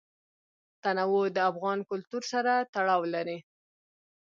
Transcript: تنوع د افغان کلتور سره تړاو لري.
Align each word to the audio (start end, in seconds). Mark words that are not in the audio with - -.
تنوع 0.83 1.25
د 1.35 1.37
افغان 1.51 1.79
کلتور 1.89 2.23
سره 2.33 2.53
تړاو 2.73 3.01
لري. 3.13 3.37